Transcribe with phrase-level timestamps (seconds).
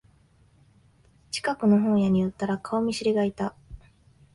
[1.29, 3.53] 近くの本屋に寄ったら顔見知りがいた